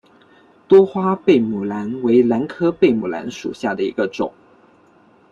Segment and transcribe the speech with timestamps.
[0.67, 4.33] 多花贝母兰为兰科贝母兰属下的一个种。